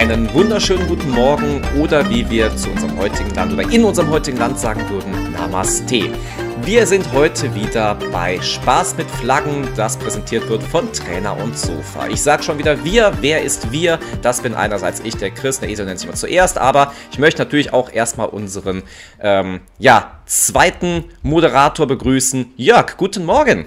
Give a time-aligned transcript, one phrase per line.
[0.00, 4.38] einen wunderschönen guten Morgen oder wie wir zu unserem heutigen Land oder in unserem heutigen
[4.38, 6.10] Land sagen würden, Namaste.
[6.62, 12.08] Wir sind heute wieder bei Spaß mit Flaggen, das präsentiert wird von Trainer und Sofa.
[12.08, 13.98] Ich sage schon wieder wir, wer ist wir?
[14.22, 17.42] Das bin einerseits ich, der Chris, der Esel nennt sich mal zuerst, aber ich möchte
[17.42, 18.84] natürlich auch erstmal unseren
[19.20, 22.54] ähm, ja, zweiten Moderator begrüßen.
[22.56, 23.66] Jörg, guten Morgen.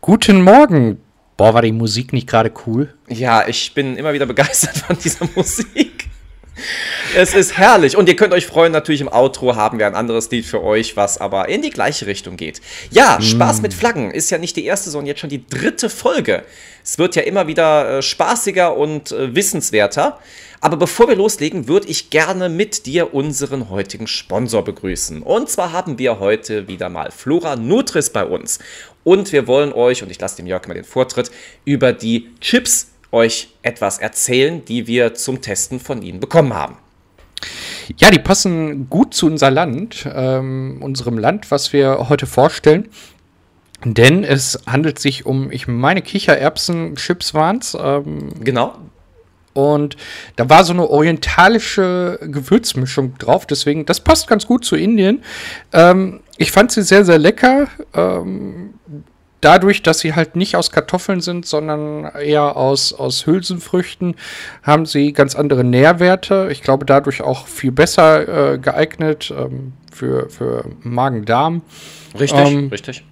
[0.00, 1.00] Guten Morgen.
[1.40, 2.92] Boah, war die Musik nicht gerade cool?
[3.08, 6.10] Ja, ich bin immer wieder begeistert von dieser Musik.
[7.12, 7.96] Es ist herrlich.
[7.96, 10.96] Und ihr könnt euch freuen, natürlich im Outro haben wir ein anderes Lied für euch,
[10.96, 12.60] was aber in die gleiche Richtung geht.
[12.92, 13.22] Ja, mm.
[13.22, 16.44] Spaß mit Flaggen ist ja nicht die erste, sondern jetzt schon die dritte Folge.
[16.84, 20.20] Es wird ja immer wieder äh, spaßiger und äh, wissenswerter.
[20.60, 25.22] Aber bevor wir loslegen, würde ich gerne mit dir unseren heutigen Sponsor begrüßen.
[25.22, 28.60] Und zwar haben wir heute wieder mal Flora Nutris bei uns.
[29.02, 31.32] Und wir wollen euch, und ich lasse dem Jörg mal den Vortritt,
[31.64, 36.76] über die Chips euch etwas erzählen, die wir zum Testen von ihnen bekommen haben.
[37.98, 42.88] Ja, die passen gut zu unser Land, ähm, unserem Land, was wir heute vorstellen.
[43.84, 47.76] Denn es handelt sich um, ich meine, Kichererbsen-Chips waren es.
[47.80, 48.76] Ähm, genau.
[49.52, 49.96] Und
[50.36, 53.46] da war so eine orientalische Gewürzmischung drauf.
[53.46, 55.24] Deswegen, das passt ganz gut zu Indien.
[55.72, 57.68] Ähm, ich fand sie sehr, sehr lecker.
[57.94, 58.74] Ähm,
[59.40, 64.16] dadurch, dass sie halt nicht aus Kartoffeln sind, sondern eher aus, aus Hülsenfrüchten,
[64.62, 66.48] haben sie ganz andere Nährwerte.
[66.50, 71.62] Ich glaube, dadurch auch viel besser äh, geeignet ähm, für, für Magen-Darm.
[72.18, 73.04] Richtig, ähm, richtig.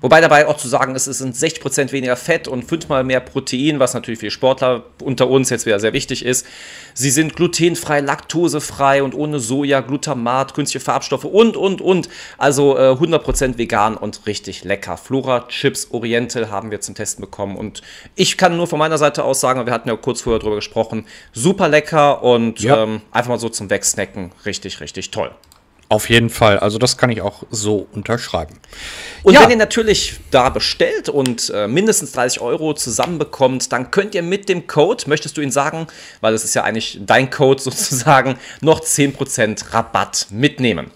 [0.00, 3.80] Wobei dabei auch zu sagen ist, es sind 60% weniger Fett und fünfmal mehr Protein,
[3.80, 6.46] was natürlich für Sportler unter uns jetzt wieder sehr wichtig ist.
[6.94, 12.08] Sie sind glutenfrei, laktosefrei und ohne Soja, Glutamat, künstliche Farbstoffe und, und, und.
[12.36, 14.96] Also äh, 100% vegan und richtig lecker.
[14.96, 17.82] Flora Chips Oriental haben wir zum Testen bekommen und
[18.14, 21.06] ich kann nur von meiner Seite aus sagen, wir hatten ja kurz vorher drüber gesprochen,
[21.32, 22.82] super lecker und ja.
[22.82, 25.30] ähm, einfach mal so zum Wegsnacken richtig, richtig toll.
[25.90, 26.58] Auf jeden Fall.
[26.58, 28.58] Also das kann ich auch so unterschreiben.
[29.22, 29.40] Und ja.
[29.40, 34.50] wenn ihr natürlich da bestellt und äh, mindestens 30 Euro zusammenbekommt, dann könnt ihr mit
[34.50, 35.86] dem Code, möchtest du ihn sagen,
[36.20, 40.90] weil es ist ja eigentlich dein Code sozusagen, noch 10% Rabatt mitnehmen.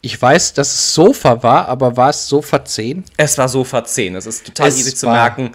[0.00, 3.04] Ich weiß, dass es Sofa war, aber war es Sofa 10?
[3.16, 4.16] Es war Sofa 10.
[4.16, 5.52] Es ist total es easy zu merken.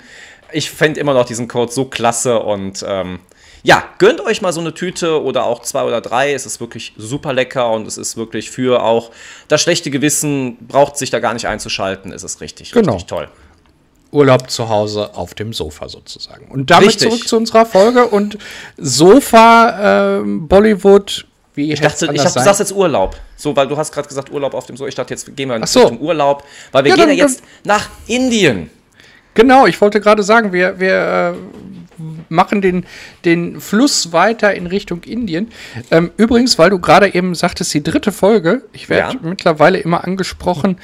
[0.53, 3.19] Ich fände immer noch diesen Code so klasse und ähm,
[3.67, 6.31] ja, gönnt euch mal so eine Tüte oder auch zwei oder drei.
[6.31, 9.11] Es ist wirklich super lecker und es ist wirklich für auch
[9.49, 12.13] das schlechte Gewissen, braucht sich da gar nicht einzuschalten.
[12.13, 12.93] Es ist richtig, genau.
[12.93, 13.27] richtig toll.
[14.13, 16.47] Urlaub zu Hause auf dem Sofa sozusagen.
[16.47, 17.09] Und damit richtig.
[17.09, 18.37] zurück zu unserer Folge und
[18.77, 23.17] Sofa, äh, Bollywood, wie ich dachte, ich dachte, du sagst jetzt Urlaub.
[23.35, 24.87] So, weil du hast gerade gesagt Urlaub auf dem Sofa.
[24.87, 25.89] Ich dachte, jetzt gehen wir so.
[25.89, 28.69] zum Urlaub, weil wir ja, gehen dann, ja jetzt nach Indien.
[29.37, 31.66] Genau, ich wollte gerade sagen, wir, wir äh,
[32.29, 32.85] machen den,
[33.25, 35.51] den Fluss weiter in Richtung Indien.
[35.91, 39.19] Ähm, übrigens, weil du gerade eben sagtest, die dritte Folge, ich werde ja.
[39.21, 40.77] mittlerweile immer angesprochen,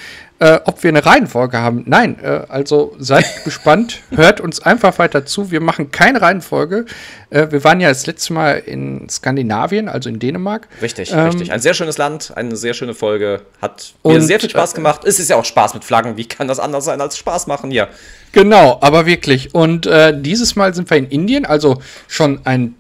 [0.44, 1.84] äh, ob wir eine Reihenfolge haben.
[1.86, 5.52] Nein, äh, also seid gespannt, hört uns einfach weiter zu.
[5.52, 6.86] Wir machen keine Reihenfolge.
[7.30, 10.68] Äh, wir waren ja das letzte Mal in Skandinavien, also in Dänemark.
[10.82, 11.54] Richtig, ähm, richtig.
[11.54, 13.44] Ein sehr schönes Land, eine sehr schöne Folge.
[13.62, 15.06] Hat mir sehr viel Spaß äh, gemacht.
[15.06, 16.18] Es ist ja auch Spaß mit Flaggen.
[16.18, 17.88] Wie kann das anders sein als Spaß machen hier?
[18.34, 19.56] Genau, aber wirklich.
[19.56, 22.76] Und äh, dieses Mal sind wir in Indien, also schon ein,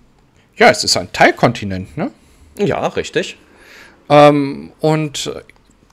[0.57, 2.12] ja, es ist ein Teilkontinent, ne?
[2.57, 3.38] Ja, richtig.
[4.09, 5.31] Ähm, und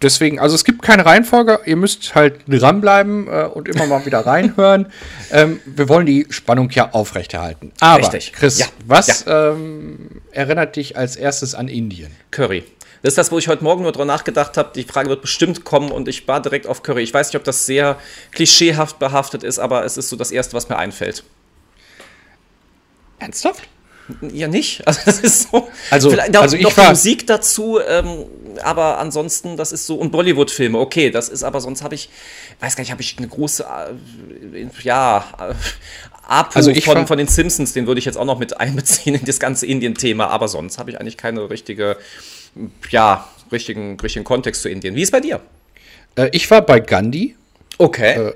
[0.02, 4.26] deswegen, also es gibt keine Reihenfolge, ihr müsst halt dranbleiben äh, und immer mal wieder
[4.26, 4.86] reinhören.
[5.30, 7.72] ähm, wir wollen die Spannung ja aufrechterhalten.
[7.80, 8.32] Aber, Richtig.
[8.32, 8.66] Chris, ja.
[8.86, 9.52] was ja.
[9.52, 12.10] Ähm, erinnert dich als erstes an Indien?
[12.30, 12.64] Curry.
[13.02, 14.72] Das ist das, wo ich heute Morgen nur drüber nachgedacht habe.
[14.74, 17.02] Die Frage wird bestimmt kommen und ich war direkt auf Curry.
[17.02, 17.96] Ich weiß nicht, ob das sehr
[18.32, 21.24] klischeehaft behaftet ist, aber es ist so das Erste, was mir einfällt.
[23.18, 23.68] Ernsthaft?
[24.32, 24.82] Ja, nicht.
[24.86, 25.68] Also, das ist so.
[25.90, 28.26] Also, Vielleicht also noch, noch Musik dazu, ähm,
[28.62, 29.96] aber ansonsten, das ist so.
[29.96, 32.08] Und Bollywood-Filme, okay, das ist aber sonst habe ich,
[32.60, 35.54] weiß gar nicht, habe ich eine große, äh, ja, äh,
[36.26, 39.14] Apu also ich von, von den Simpsons, den würde ich jetzt auch noch mit einbeziehen
[39.14, 41.96] in das ganze Indien-Thema, aber sonst habe ich eigentlich keine richtige,
[42.90, 44.94] ja, richtigen, richtigen Kontext zu Indien.
[44.94, 45.40] Wie ist bei dir?
[46.16, 47.36] Äh, ich war bei Gandhi.
[47.78, 48.28] Okay.
[48.28, 48.32] Äh,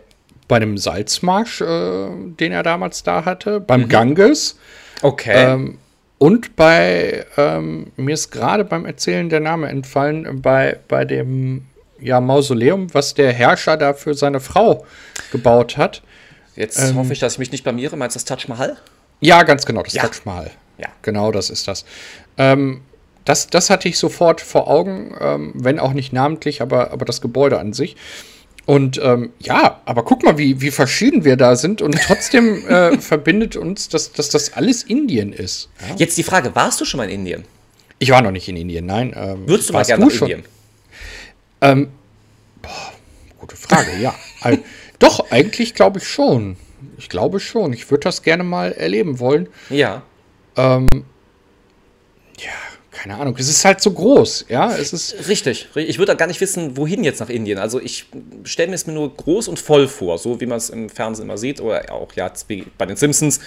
[0.47, 3.89] bei dem Salzmarsch, den er damals da hatte, beim mhm.
[3.89, 4.59] Ganges.
[5.05, 5.35] Okay.
[5.37, 5.79] Ähm,
[6.17, 11.67] und bei, ähm, mir ist gerade beim Erzählen der Name entfallen, bei, bei dem
[12.01, 14.87] ja, Mausoleum, was der Herrscher da für seine Frau
[15.31, 16.01] gebaut hat.
[16.57, 17.99] Jetzt ähm, hoffe ich, dass ich mich nicht blamiere.
[17.99, 18.79] Meinst du das Taj Mahal?
[19.21, 20.05] Ja, ganz genau, das ja.
[20.05, 20.51] Taj Mahal.
[20.79, 20.89] Ja.
[21.03, 21.85] Genau, das ist das.
[22.39, 22.81] Ähm,
[23.27, 27.21] das, das hatte ich sofort vor Augen, ähm, wenn auch nicht namentlich, aber, aber das
[27.21, 27.97] Gebäude an sich.
[28.67, 32.99] Und ähm, ja, aber guck mal, wie, wie verschieden wir da sind und trotzdem äh,
[32.99, 35.69] verbindet uns, dass, dass das alles Indien ist.
[35.81, 35.97] Ja?
[35.97, 37.45] Jetzt die Frage, warst du schon mal in Indien?
[37.99, 39.15] Ich war noch nicht in Indien, nein.
[39.17, 40.31] Ähm, Würdest du mal gerne nach schon?
[40.31, 40.49] Indien?
[41.61, 41.89] Ähm,
[42.63, 42.93] boah,
[43.39, 44.15] gute Frage, ja.
[44.99, 46.57] doch, eigentlich glaube ich schon.
[46.97, 47.73] Ich glaube schon.
[47.73, 49.49] Ich würde das gerne mal erleben wollen.
[49.69, 50.03] Ja.
[50.57, 50.89] Ähm,
[52.39, 52.51] ja,
[53.05, 54.75] keine Ahnung, es ist halt so groß, ja.
[54.75, 55.69] Es ist Richtig.
[55.75, 57.59] Ich würde gar nicht wissen, wohin jetzt nach Indien.
[57.59, 58.07] Also ich
[58.45, 61.27] stelle mir es mir nur groß und voll vor, so wie man es im Fernsehen
[61.27, 62.33] immer sieht, oder auch ja
[62.79, 63.41] bei den Simpsons,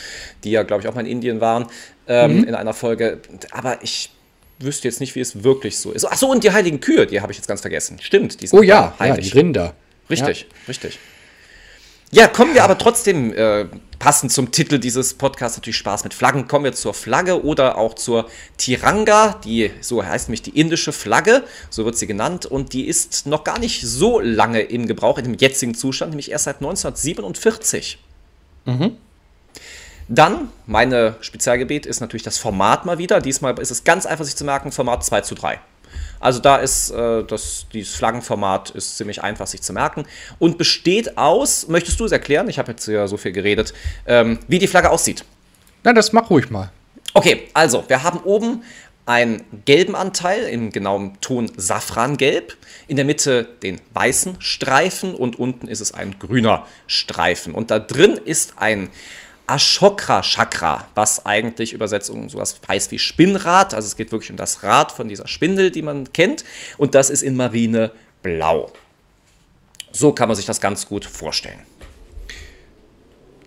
[0.44, 1.66] die ja, glaube ich, auch mal in Indien waren,
[2.08, 2.44] ähm, mhm.
[2.44, 3.20] in einer Folge.
[3.50, 4.12] Aber ich
[4.60, 6.06] wüsste jetzt nicht, wie es wirklich so ist.
[6.06, 7.98] Achso, und die heiligen Kühe, die habe ich jetzt ganz vergessen.
[8.00, 9.74] Stimmt, die sind Oh ja, ja, die Rinder.
[10.08, 10.48] Richtig, ja.
[10.68, 11.00] richtig.
[12.12, 13.66] Ja, kommen wir aber trotzdem äh,
[14.00, 16.48] passend zum Titel dieses Podcasts natürlich Spaß mit Flaggen.
[16.48, 21.44] Kommen wir zur Flagge oder auch zur Tiranga, die so heißt nämlich die indische Flagge,
[21.70, 25.26] so wird sie genannt und die ist noch gar nicht so lange im Gebrauch in
[25.26, 28.00] dem jetzigen Zustand, nämlich erst seit 1947.
[28.66, 28.96] Mhm.
[30.08, 33.20] Dann, meine Spezialgebiet ist natürlich das Format mal wieder.
[33.20, 35.60] Diesmal ist es ganz einfach sich zu merken, Format 2 zu 3.
[36.20, 40.06] Also da ist äh, das, dieses Flaggenformat ist ziemlich einfach sich zu merken
[40.40, 42.50] und besteht aus, möchtest du es erklären?
[42.50, 43.74] Ich habe jetzt ja so viel geredet,
[44.06, 45.24] ähm, wie die Flagge aussieht.
[45.84, 46.72] Na, das mach ruhig mal.
[47.14, 48.64] Okay, also wir haben oben
[49.08, 52.58] einen gelben Anteil im genauen Ton Safrangelb,
[52.88, 57.56] in der Mitte den weißen Streifen und unten ist es ein grüner Streifen.
[57.56, 58.90] Und da drin ist ein
[59.48, 63.74] Ashokra Chakra, was eigentlich Übersetzung sowas heißt wie Spinnrad.
[63.74, 66.44] Also es geht wirklich um das Rad von dieser Spindel, die man kennt.
[66.78, 67.92] Und das ist in Marine
[68.22, 68.72] blau.
[69.92, 71.62] So kann man sich das ganz gut vorstellen.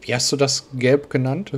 [0.01, 1.53] Wie hast du das gelb genannt?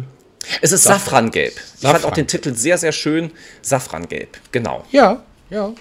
[0.61, 1.55] Es ist Safrangelb.
[1.55, 2.01] Ich Safran.
[2.01, 3.31] fand auch den Titel sehr, sehr schön.
[3.63, 4.85] Safrangelb, genau.
[4.91, 5.73] Ja, ja.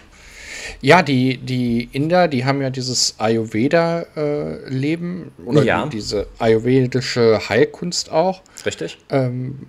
[0.82, 5.88] Ja, die, die Inder, die haben ja dieses Ayurveda-Leben äh, oder ja.
[5.88, 8.42] diese ayurvedische Heilkunst auch.
[8.66, 8.98] Richtig.
[9.10, 9.68] Ähm,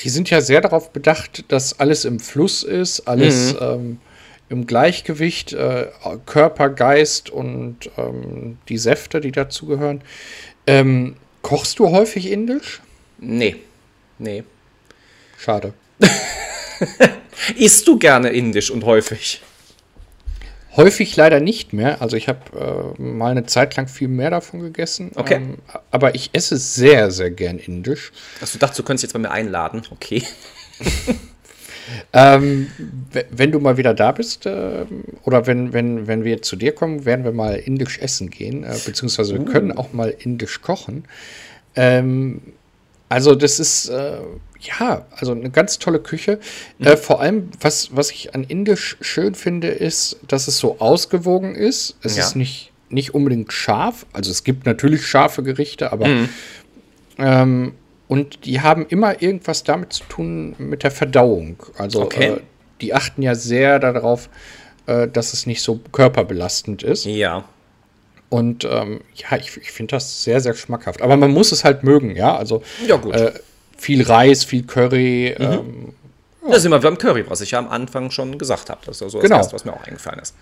[0.00, 3.58] die sind ja sehr darauf bedacht, dass alles im Fluss ist, alles mhm.
[3.60, 3.98] ähm,
[4.48, 5.88] im Gleichgewicht, äh,
[6.26, 10.02] Körper, Geist und ähm, die Säfte, die dazugehören.
[10.66, 12.80] Ähm, kochst du häufig indisch?
[13.18, 13.56] Nee.
[14.18, 14.44] Nee.
[15.38, 15.74] Schade.
[17.56, 19.42] Isst du gerne indisch und häufig?
[20.76, 22.00] Häufig leider nicht mehr.
[22.00, 25.10] Also ich habe äh, mal eine Zeit lang viel mehr davon gegessen.
[25.16, 25.34] Okay.
[25.34, 25.58] Ähm,
[25.90, 28.12] aber ich esse sehr, sehr gern indisch.
[28.40, 29.82] Also du dachtest, du könntest jetzt bei mir einladen.
[29.90, 30.22] Okay.
[32.12, 32.68] ähm,
[33.30, 34.86] wenn du mal wieder da bist, äh,
[35.24, 38.62] oder wenn, wenn, wenn wir zu dir kommen, werden wir mal indisch essen gehen.
[38.62, 39.46] Äh, beziehungsweise wir uh.
[39.46, 41.04] können auch mal indisch kochen.
[41.74, 42.42] Ähm,
[43.08, 44.18] also das ist äh,
[44.60, 46.38] ja, also eine ganz tolle Küche.
[46.78, 46.86] Mhm.
[46.86, 51.54] Äh, vor allem, was, was ich an Indisch schön finde, ist, dass es so ausgewogen
[51.54, 51.96] ist.
[52.02, 52.24] Es ja.
[52.24, 54.06] ist nicht, nicht unbedingt scharf.
[54.12, 56.28] Also es gibt natürlich scharfe Gerichte, aber mhm.
[57.18, 57.72] ähm,
[58.08, 61.62] und die haben immer irgendwas damit zu tun mit der Verdauung.
[61.78, 62.24] Also okay.
[62.24, 62.40] äh,
[62.80, 64.28] die achten ja sehr darauf,
[64.86, 67.04] äh, dass es nicht so körperbelastend ist.
[67.04, 67.44] Ja.
[68.28, 71.02] Und ähm, ja, ich, ich finde das sehr, sehr schmackhaft.
[71.02, 72.36] Aber man muss es halt mögen, ja.
[72.36, 73.14] Also ja, gut.
[73.14, 73.32] Äh,
[73.80, 75.34] viel Reis, viel Curry.
[75.38, 75.44] Mhm.
[75.44, 75.92] Ähm,
[76.42, 76.50] ja.
[76.50, 78.80] Da sind wir beim Curry, was ich ja am Anfang schon gesagt habe.
[78.86, 79.36] Das ist ja so das genau.
[79.38, 80.34] Erste, was mir auch eingefallen ist.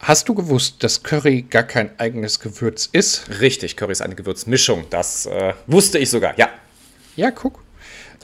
[0.00, 3.40] Hast du gewusst, dass Curry gar kein eigenes Gewürz ist?
[3.40, 4.84] Richtig, Curry ist eine Gewürzmischung.
[4.88, 6.48] Das äh, wusste ich sogar, ja.
[7.16, 7.62] Ja, guck.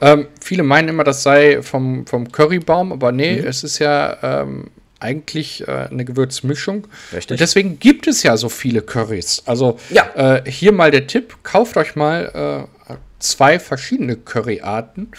[0.01, 3.47] Ähm, viele meinen immer, das sei vom, vom Currybaum, aber nee, mhm.
[3.47, 6.87] es ist ja ähm, eigentlich äh, eine Gewürzmischung.
[7.13, 7.31] Richtig.
[7.31, 9.43] Und deswegen gibt es ja so viele Currys.
[9.45, 10.09] Also ja.
[10.15, 15.11] äh, hier mal der Tipp: Kauft euch mal äh, zwei verschiedene Curryarten.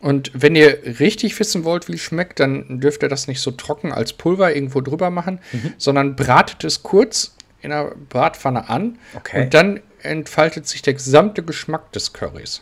[0.00, 3.50] Und wenn ihr richtig wissen wollt, wie es schmeckt, dann dürft ihr das nicht so
[3.50, 5.74] trocken als Pulver irgendwo drüber machen, mhm.
[5.78, 9.44] sondern bratet es kurz in einer Bratpfanne an okay.
[9.44, 12.60] und dann entfaltet sich der gesamte Geschmack des Currys.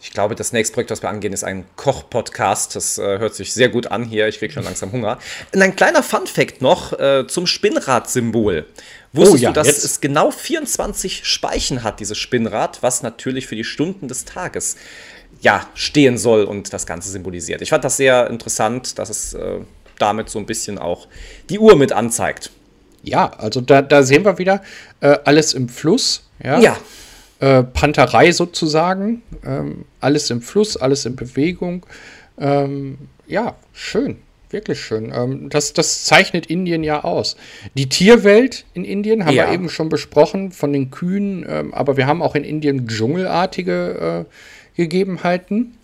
[0.00, 2.76] Ich glaube, das nächste Projekt, was wir angehen, ist ein Koch-Podcast.
[2.76, 4.28] Das äh, hört sich sehr gut an hier.
[4.28, 5.18] Ich kriege schon langsam Hunger.
[5.54, 8.66] Und ein kleiner Fun-Fact noch äh, zum Spinnrad-Symbol.
[9.12, 9.84] Wusstest oh, ja, du, dass jetzt?
[9.84, 14.76] es genau 24 Speichen hat, dieses Spinnrad, was natürlich für die Stunden des Tages
[15.40, 17.62] ja, stehen soll und das Ganze symbolisiert.
[17.62, 19.60] Ich fand das sehr interessant, dass es äh,
[19.98, 21.08] damit so ein bisschen auch
[21.48, 22.50] die Uhr mit anzeigt.
[23.02, 24.62] Ja, also da, da sehen wir wieder
[25.00, 26.28] äh, alles im Fluss.
[26.42, 26.58] Ja.
[26.58, 26.76] ja.
[27.38, 29.22] Äh, Panterei sozusagen.
[29.44, 31.84] Ähm, alles im Fluss, alles in Bewegung.
[32.38, 34.18] Ähm, ja, schön.
[34.50, 35.12] Wirklich schön.
[35.14, 37.36] Ähm, das, das zeichnet Indien ja aus.
[37.74, 39.46] Die Tierwelt in Indien haben ja.
[39.46, 44.26] wir eben schon besprochen, von den Kühen, ähm, aber wir haben auch in Indien dschungelartige
[44.26, 45.76] äh, Gegebenheiten.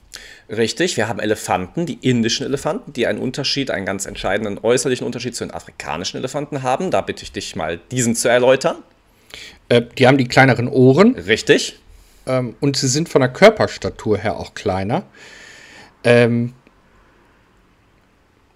[0.48, 5.34] Richtig, wir haben Elefanten, die indischen Elefanten, die einen Unterschied, einen ganz entscheidenden äußerlichen Unterschied
[5.34, 6.90] zu den afrikanischen Elefanten haben.
[6.90, 8.76] Da bitte ich dich mal, diesen zu erläutern.
[9.68, 11.14] Äh, die haben die kleineren Ohren.
[11.14, 11.78] Richtig.
[12.26, 15.04] Ähm, und sie sind von der Körperstatur her auch kleiner.
[16.04, 16.54] Ähm,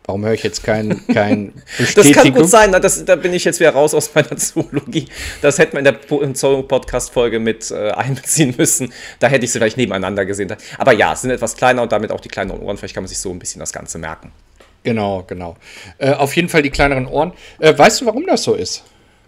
[0.07, 1.53] Warum höre ich jetzt kein, kein
[1.97, 5.09] Das kann gut sein, das, da bin ich jetzt wieder raus aus meiner Zoologie.
[5.43, 8.93] Das hätte man in der Zoo-Podcast-Folge mit äh, einbeziehen müssen.
[9.19, 10.55] Da hätte ich sie vielleicht nebeneinander gesehen.
[10.79, 12.77] Aber ja, es sind etwas kleiner und damit auch die kleineren Ohren.
[12.77, 14.31] Vielleicht kann man sich so ein bisschen das Ganze merken.
[14.85, 15.57] Genau, genau.
[15.99, 17.33] Äh, auf jeden Fall die kleineren Ohren.
[17.59, 18.85] Äh, weißt du, warum das so ist?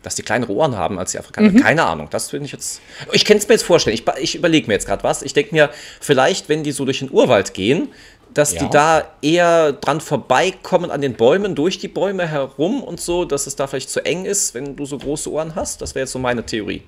[0.08, 1.50] Dass die kleinere Ohren haben als die Afrikaner.
[1.50, 1.60] Mhm.
[1.60, 2.08] Keine Ahnung.
[2.08, 2.80] Das finde ich jetzt.
[3.12, 3.92] Ich kann es mir jetzt vorstellen.
[3.92, 5.20] Ich, ich überlege mir jetzt gerade was.
[5.20, 5.68] Ich denke mir,
[6.00, 7.88] vielleicht, wenn die so durch den Urwald gehen,
[8.32, 8.60] dass ja.
[8.60, 13.46] die da eher dran vorbeikommen an den Bäumen, durch die Bäume herum und so, dass
[13.46, 15.82] es da vielleicht zu eng ist, wenn du so große Ohren hast.
[15.82, 16.84] Das wäre jetzt so meine Theorie.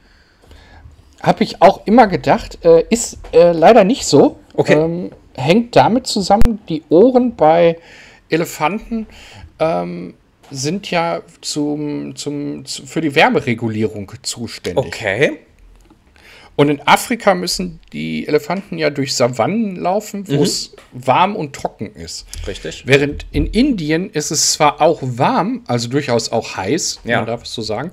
[1.20, 4.38] Habe ich auch immer gedacht, äh, ist äh, leider nicht so.
[4.54, 4.72] Okay.
[4.72, 7.76] Ähm, hängt damit zusammen, die Ohren bei
[8.30, 9.06] Elefanten
[9.58, 10.14] ähm,
[10.50, 14.84] sind ja zum, zum, zu, für die Wärmeregulierung zuständig.
[14.86, 15.38] Okay.
[16.60, 20.42] Und in Afrika müssen die Elefanten ja durch Savannen laufen, wo mhm.
[20.42, 22.26] es warm und trocken ist.
[22.46, 22.82] Richtig.
[22.86, 27.16] Während in Indien ist es zwar auch warm, also durchaus auch heiß, ja.
[27.16, 27.92] man darf es so sagen,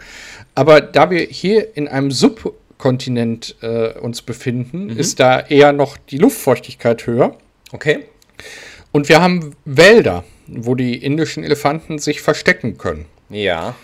[0.54, 4.98] aber da wir hier in einem Subkontinent äh, uns befinden, mhm.
[4.98, 7.38] ist da eher noch die Luftfeuchtigkeit höher.
[7.72, 8.06] Okay.
[8.92, 13.06] Und wir haben Wälder, wo die indischen Elefanten sich verstecken können.
[13.30, 13.76] Ja.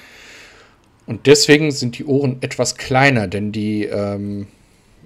[1.05, 4.47] Und deswegen sind die Ohren etwas kleiner, denn die ähm,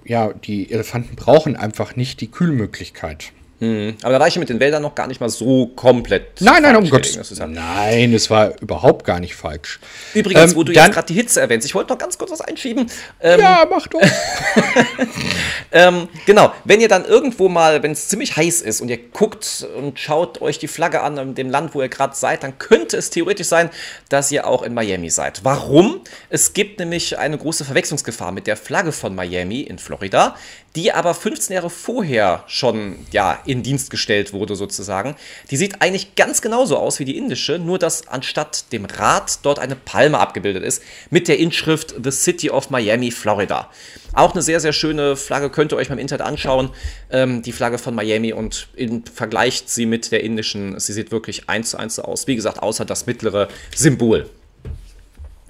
[0.08, 3.32] ja, die Elefanten brauchen einfach nicht die Kühlmöglichkeit.
[3.60, 3.96] Mhm.
[4.02, 6.40] Aber da war ich mit den Wäldern noch gar nicht mal so komplett.
[6.40, 7.52] Nein, nein, um Gottes Willen.
[7.52, 9.80] Nein, es war überhaupt gar nicht falsch.
[10.14, 12.40] Übrigens, ähm, wo du jetzt gerade die Hitze erwähnst, ich wollte noch ganz kurz was
[12.40, 12.88] einschieben.
[13.20, 14.00] Ähm, ja, mach doch.
[15.72, 19.66] ähm, genau, wenn ihr dann irgendwo mal, wenn es ziemlich heiß ist und ihr guckt
[19.76, 22.96] und schaut euch die Flagge an in dem Land, wo ihr gerade seid, dann könnte
[22.96, 23.70] es theoretisch sein,
[24.08, 25.40] dass ihr auch in Miami seid.
[25.42, 26.02] Warum?
[26.30, 30.36] Es gibt nämlich eine große Verwechslungsgefahr mit der Flagge von Miami in Florida,
[30.78, 35.16] die aber 15 Jahre vorher schon ja, in Dienst gestellt wurde sozusagen.
[35.50, 39.58] Die sieht eigentlich ganz genauso aus wie die indische, nur dass anstatt dem Rad dort
[39.58, 40.80] eine Palme abgebildet ist
[41.10, 43.68] mit der Inschrift The City of Miami, Florida.
[44.12, 46.70] Auch eine sehr, sehr schöne Flagge, könnt ihr euch beim Internet anschauen.
[47.10, 50.78] Ähm, die Flagge von Miami und in, vergleicht sie mit der indischen.
[50.78, 52.28] Sie sieht wirklich eins zu eins so aus.
[52.28, 54.30] Wie gesagt, außer das mittlere Symbol.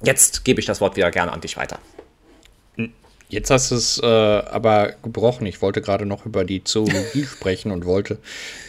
[0.02, 1.78] Jetzt gebe ich das Wort wieder gerne an dich weiter.
[3.30, 5.46] Jetzt hast du es äh, aber gebrochen.
[5.46, 8.18] Ich wollte gerade noch über die Zoologie sprechen und wollte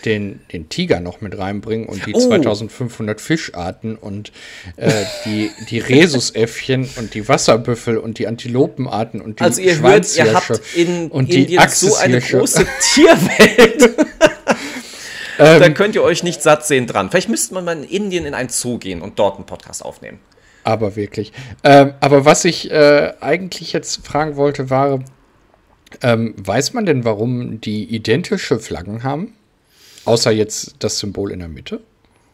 [0.03, 2.19] den, den Tiger noch mit reinbringen und die oh.
[2.19, 4.33] 2500 Fischarten und
[4.75, 4.91] äh,
[5.25, 10.33] die, die Rhesusäffchen und die Wasserbüffel und die Antilopenarten und die Also ihr hört, ihr
[10.33, 13.95] habt in und Indien die so eine große Tierwelt.
[15.37, 17.09] da ähm, könnt ihr euch nicht satt sehen dran.
[17.09, 20.19] Vielleicht müsste man mal in Indien in einen Zoo gehen und dort einen Podcast aufnehmen.
[20.63, 21.31] Aber wirklich.
[21.63, 24.99] Ähm, aber was ich äh, eigentlich jetzt fragen wollte, war,
[26.01, 29.33] ähm, weiß man denn, warum die identische Flaggen haben?
[30.05, 31.81] Außer jetzt das Symbol in der Mitte?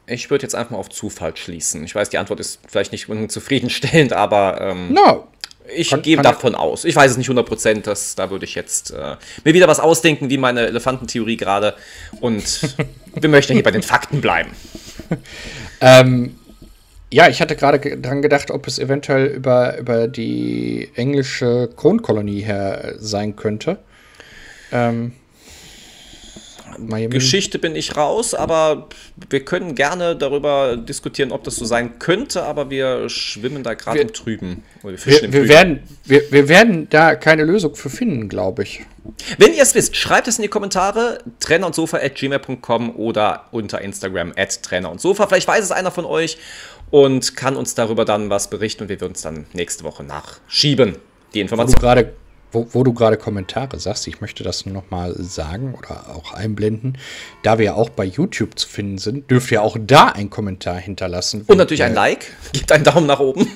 [0.07, 1.83] Ich würde jetzt einfach mal auf Zufall schließen.
[1.83, 5.27] Ich weiß, die Antwort ist vielleicht nicht zufriedenstellend, aber ähm, no.
[5.75, 6.85] ich gehe davon aus.
[6.85, 10.37] Ich weiß es nicht 100%, da würde ich jetzt äh, mir wieder was ausdenken, wie
[10.37, 11.73] meine Elefantentheorie gerade.
[12.21, 12.75] Und
[13.19, 14.51] wir möchten hier bei den Fakten bleiben.
[15.81, 16.35] ähm,
[17.15, 22.95] ja, ich hatte gerade dran gedacht, ob es eventuell über, über die englische Kronkolonie her
[22.97, 23.77] sein könnte.
[24.69, 25.13] Ähm,
[26.77, 27.13] Miami.
[27.13, 28.87] Geschichte bin ich raus, aber
[29.29, 33.99] wir können gerne darüber diskutieren, ob das so sein könnte, aber wir schwimmen da gerade
[33.99, 34.63] im Trüben.
[34.83, 38.85] Wir, wir, wir werden, wir, wir werden da keine Lösung für finden, glaube ich.
[39.37, 43.45] Wenn ihr es wisst, schreibt es in die Kommentare, trainer und sofa at gmail.com oder
[43.51, 45.27] unter Instagram at trainer und sofa.
[45.27, 46.37] Vielleicht weiß es einer von euch
[46.91, 50.97] und kann uns darüber dann was berichten und wir würden uns dann nächste Woche nachschieben.
[51.33, 51.79] Die Information.
[52.55, 55.75] Wo du gerade wo, du gerade Kommentare sagst, ich möchte das nur noch mal sagen
[55.77, 56.97] oder auch einblenden.
[57.43, 60.77] Da wir ja auch bei YouTube zu finden sind, dürft ihr auch da einen Kommentar
[60.77, 61.43] hinterlassen.
[61.47, 62.25] Und natürlich ein Like.
[62.53, 63.47] Gebt einen Daumen nach oben.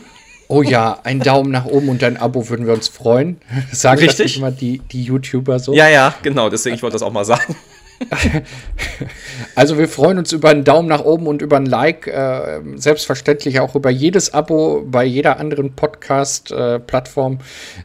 [0.48, 3.40] Oh ja, ein Daumen nach oben und ein Abo würden wir uns freuen.
[3.72, 4.34] Sagen Richtig?
[4.34, 5.74] das immer die, die YouTuber so.
[5.74, 6.50] Ja, ja, genau.
[6.50, 7.56] Deswegen, ich wollte das auch mal sagen.
[9.56, 13.60] Also wir freuen uns über einen Daumen nach oben und über ein Like, äh, selbstverständlich
[13.60, 17.40] auch über jedes Abo bei jeder anderen Podcast-Plattform.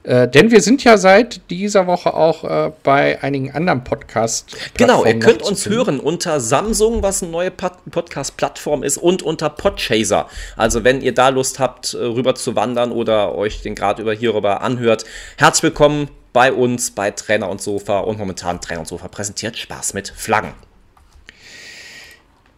[0.05, 4.47] Äh, äh, denn wir sind ja seit dieser Woche auch äh, bei einigen anderen Podcasts.
[4.77, 10.29] Genau, ihr könnt uns hören unter Samsung, was eine neue Podcast-Plattform ist, und unter Podchaser.
[10.57, 14.13] Also wenn ihr da Lust habt, äh, rüber zu wandern oder euch den Grad über
[14.13, 15.05] hierüber anhört,
[15.37, 19.95] herzlich willkommen bei uns, bei Trainer und Sofa und momentan Trainer und Sofa präsentiert Spaß
[19.95, 20.53] mit Flaggen.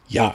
[0.09, 0.35] Ja,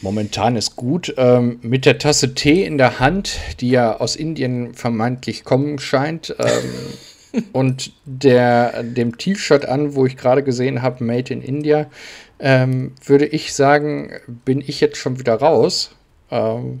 [0.00, 1.14] momentan ist gut.
[1.18, 6.34] Ähm, mit der Tasse Tee in der Hand, die ja aus Indien vermeintlich kommen scheint.
[6.38, 11.90] Ähm, und der, dem T-Shirt an, wo ich gerade gesehen habe, Made in India,
[12.38, 15.90] ähm, würde ich sagen, bin ich jetzt schon wieder raus.
[16.30, 16.80] Ähm,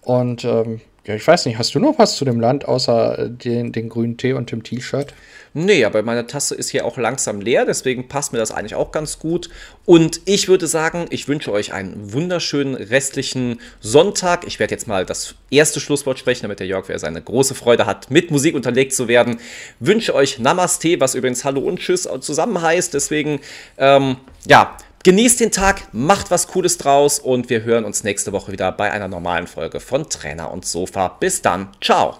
[0.00, 3.72] und ähm, ja, ich weiß nicht, hast du noch was zu dem Land außer den,
[3.72, 5.14] den grünen Tee und dem T-Shirt?
[5.54, 8.92] Nee, aber meine Tasse ist hier auch langsam leer, deswegen passt mir das eigentlich auch
[8.92, 9.48] ganz gut.
[9.86, 14.46] Und ich würde sagen, ich wünsche euch einen wunderschönen restlichen Sonntag.
[14.46, 17.86] Ich werde jetzt mal das erste Schlusswort sprechen, damit der Jörg wieder seine große Freude
[17.86, 19.38] hat, mit Musik unterlegt zu werden.
[19.80, 22.92] Wünsche euch Namaste, was übrigens Hallo und Tschüss zusammen heißt.
[22.92, 23.40] Deswegen,
[23.78, 28.50] ähm, ja, Genießt den Tag, macht was Cooles draus und wir hören uns nächste Woche
[28.50, 31.08] wieder bei einer normalen Folge von Trainer und Sofa.
[31.08, 32.18] Bis dann, ciao.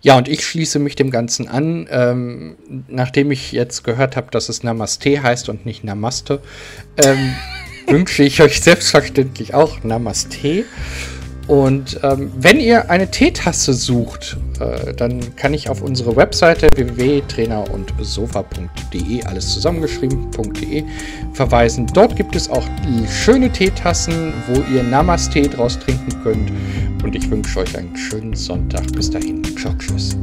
[0.00, 1.88] Ja, und ich schließe mich dem Ganzen an.
[1.90, 2.56] Ähm,
[2.88, 6.40] nachdem ich jetzt gehört habe, dass es Namaste heißt und nicht Namaste,
[6.96, 7.34] ähm,
[7.86, 10.64] wünsche ich euch selbstverständlich auch Namaste.
[11.46, 19.22] Und ähm, wenn ihr eine Teetasse sucht, äh, dann kann ich auf unsere Webseite www.trainerundsofa.de,
[19.24, 20.82] alles zusammengeschrieben.de,
[21.34, 21.86] verweisen.
[21.94, 22.64] Dort gibt es auch
[23.08, 26.50] schöne Teetassen, wo ihr Namaste draus trinken könnt.
[27.04, 28.84] Und ich wünsche euch einen schönen Sonntag.
[28.92, 29.44] Bis dahin.
[29.56, 30.16] Ciao, tschüss.